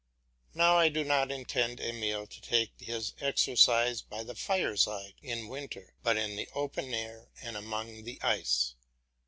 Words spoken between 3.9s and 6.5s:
by the fireside in winter, but in the